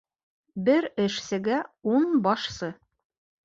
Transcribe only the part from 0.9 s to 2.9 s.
эшсегә ун башсы.